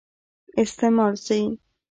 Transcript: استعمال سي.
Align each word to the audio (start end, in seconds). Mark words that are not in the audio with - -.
استعمال 0.57 1.13
سي. 1.25 1.59